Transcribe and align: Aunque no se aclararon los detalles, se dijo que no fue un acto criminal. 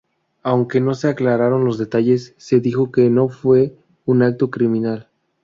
Aunque 0.41 0.81
no 0.81 0.95
se 0.95 1.09
aclararon 1.09 1.63
los 1.63 1.77
detalles, 1.77 2.33
se 2.37 2.59
dijo 2.59 2.91
que 2.91 3.11
no 3.11 3.29
fue 3.29 3.75
un 4.07 4.23
acto 4.23 4.49
criminal. 4.49 5.07